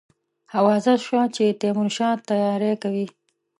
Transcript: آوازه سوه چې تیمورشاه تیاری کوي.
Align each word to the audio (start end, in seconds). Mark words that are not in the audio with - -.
آوازه 0.59 0.93
سوه 1.05 1.23
چې 1.35 1.57
تیمورشاه 1.61 2.15
تیاری 2.27 2.73
کوي. 2.83 3.05